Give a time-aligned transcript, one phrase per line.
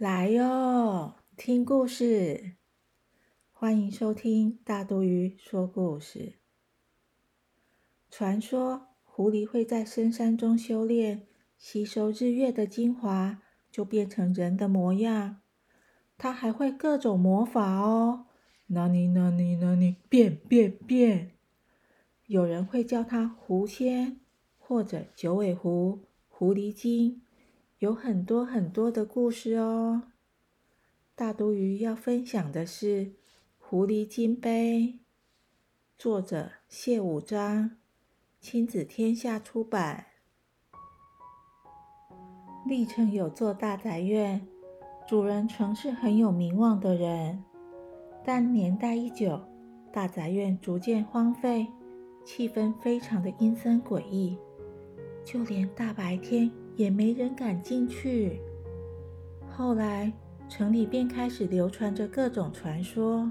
[0.00, 2.54] 来哟，听故事！
[3.52, 6.36] 欢迎收听大肚鱼说故事。
[8.10, 11.26] 传说狐狸会在深山中修炼，
[11.58, 15.42] 吸收日月的精华，就变成人的模样。
[16.16, 18.24] 它还会各种魔法哦，
[18.68, 21.32] 哪里哪里哪里变变变！
[22.24, 24.18] 有人会叫它狐仙，
[24.56, 27.20] 或者九尾狐、狐狸精。
[27.80, 30.02] 有很多很多的故事哦。
[31.14, 33.06] 大都鱼要分享的是
[33.58, 34.80] 《狐狸金杯》，
[35.96, 37.78] 作者谢武章，
[38.38, 40.08] 亲子天下出版。
[42.66, 44.46] 历城有座大宅院，
[45.08, 47.42] 主人曾是很有名望的人，
[48.22, 49.40] 但年代一久，
[49.90, 51.66] 大宅院逐渐荒废，
[52.26, 54.36] 气氛非常的阴森诡异，
[55.24, 56.52] 就连大白天。
[56.80, 58.40] 也没人敢进去。
[59.50, 60.10] 后来，
[60.48, 63.30] 城里便开始流传着各种传说。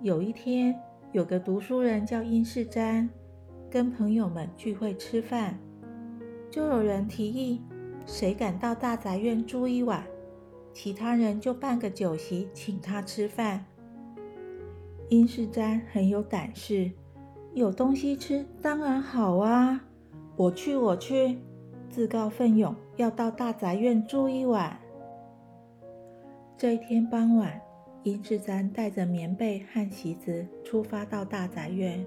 [0.00, 3.08] 有一天，有个读书人叫殷世瞻，
[3.68, 5.58] 跟朋友们聚会吃饭，
[6.52, 7.60] 就有人提议，
[8.06, 10.06] 谁敢到大宅院住一晚，
[10.72, 13.66] 其他人就办个酒席请他吃饭。
[15.08, 16.92] 殷世瞻很有胆识。
[17.54, 19.82] 有东西吃当然好啊！
[20.36, 21.38] 我去，我去，
[21.88, 24.78] 自告奋勇要到大宅院住一晚。
[26.56, 27.60] 这一天傍晚，
[28.04, 32.04] 殷世瞻带着棉被和席子出发到大宅院。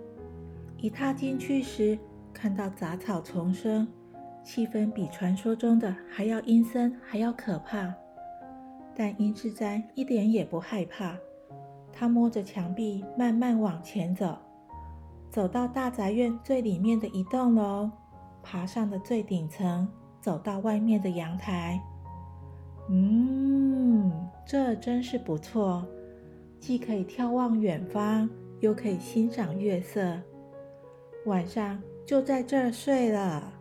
[0.78, 1.98] 一踏进去时，
[2.34, 3.88] 看到杂草丛生，
[4.44, 7.94] 气氛比传说中的还要阴森，还要可怕。
[8.96, 11.18] 但殷世瞻一点也不害怕，
[11.92, 14.38] 他摸着墙壁慢慢往前走。
[15.32, 17.90] 走到大宅院最里面的一栋楼，
[18.44, 19.88] 爬上了最顶层，
[20.20, 21.82] 走到外面的阳台。
[22.90, 24.12] 嗯，
[24.46, 25.88] 这真是不错，
[26.60, 30.20] 既可以眺望远方，又可以欣赏月色。
[31.26, 33.54] 晚上就在这儿睡了。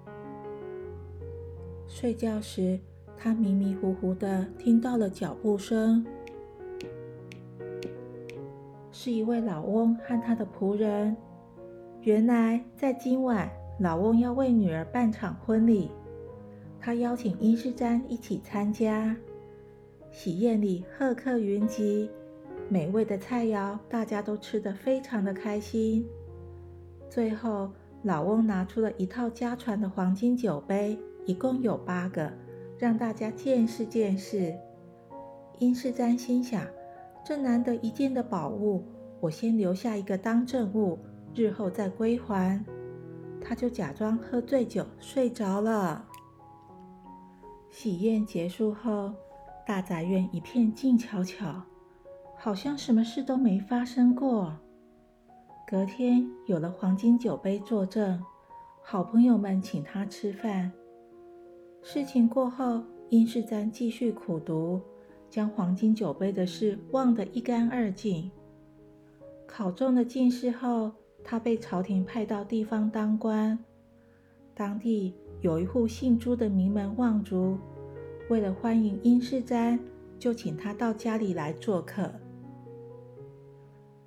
[1.87, 2.81] 睡觉时，
[3.16, 6.04] 他迷迷糊糊的听到了脚步声，
[8.91, 11.16] 是一位老翁和他的仆人。
[12.03, 15.91] 原来在今晚，老翁要为女儿办场婚礼，
[16.81, 19.15] 他邀请殷世瞻一起参加。
[20.11, 22.09] 喜宴里贺客云集，
[22.71, 26.06] 美味的菜肴大家都吃得非常的开心。
[27.11, 27.71] 最后，
[28.03, 32.32] 老翁拿出了一套家传的黄金酒杯，一共有八个，
[32.78, 34.55] 让大家见识见识。
[35.59, 36.67] 殷世瞻心想：
[37.22, 38.82] 这难得一见的宝物，
[39.21, 40.99] 我先留下一个当证物。
[41.34, 42.62] 日后再归还，
[43.41, 46.04] 他就假装喝醉酒睡着了。
[47.70, 49.12] 喜宴结束后，
[49.66, 51.62] 大宅院一片静悄悄，
[52.36, 54.52] 好像什么事都没发生过。
[55.66, 58.20] 隔天有了黄金酒杯作证，
[58.82, 60.72] 好朋友们请他吃饭。
[61.80, 64.80] 事情过后，殷世瞻继续苦读，
[65.30, 68.30] 将黄金酒杯的事忘得一干二净。
[69.46, 70.90] 考中了进士后。
[71.22, 73.58] 他被朝廷派到地方当官，
[74.54, 77.58] 当地有一户姓朱的名门望族，
[78.28, 79.78] 为了欢迎殷世瞻，
[80.19, 82.12] 就请他到家里来做客。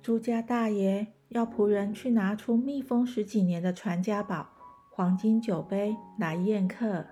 [0.02, 4.46] 朱家大爷要仆人去拿出密封十几年的传家宝——
[4.92, 7.04] 黄金酒杯来宴客，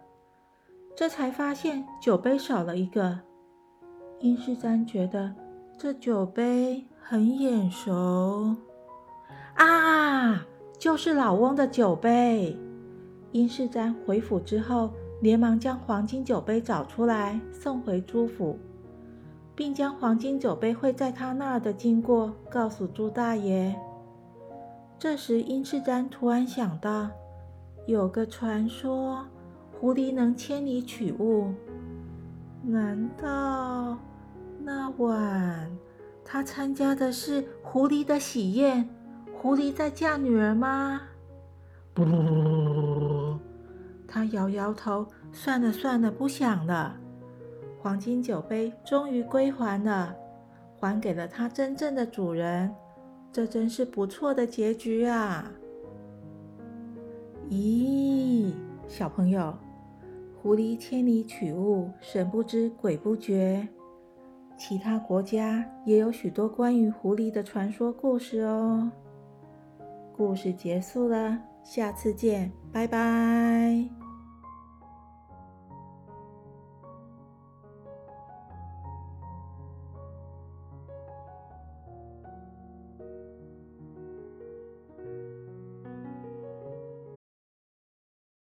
[0.94, 3.20] 这才发现酒杯少了一个。
[4.20, 5.34] 殷世瞻觉得
[5.78, 8.54] 这酒杯很眼熟。
[9.54, 10.46] 啊，
[10.78, 12.56] 就是老翁的酒杯。
[13.32, 14.90] 殷世瞻回府之后，
[15.20, 18.58] 连忙将黄金酒杯找出来，送回朱府，
[19.54, 23.74] 并将黄金酒杯会在他那儿的经过告诉朱大爷。
[24.98, 27.08] 这时，殷世瞻突然想到，
[27.86, 29.24] 有个传说，
[29.80, 31.52] 狐狸能千里取物。
[32.62, 33.96] 难道
[34.60, 35.68] 那晚
[36.24, 38.88] 他参加的是狐狸的喜宴？
[39.42, 41.00] 狐狸在嫁女儿吗？
[41.92, 42.04] 不，
[44.06, 46.96] 他摇摇头，算了算了，不想了。
[47.80, 50.14] 黄金酒杯终于归还了，
[50.78, 52.72] 还给了它真正的主人，
[53.32, 55.50] 这真是不错的结局啊！
[57.50, 58.52] 咦，
[58.86, 59.52] 小朋友，
[60.40, 63.66] 狐狸千里取物，神不知鬼不觉。
[64.56, 68.88] 其他国家也有许多关于狐狸的传说故事哦。
[70.16, 74.01] 故事结束了，下次见，拜拜。